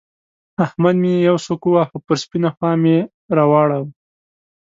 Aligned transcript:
احمد 0.65 0.95
مې 1.01 1.13
يوه 1.27 1.41
سوک 1.45 1.61
وواهه؛ 1.65 1.95
پر 2.05 2.15
سپينه 2.23 2.49
خوا 2.55 2.71
مې 2.81 2.97
را 3.35 3.43
واړاوو. 3.51 3.89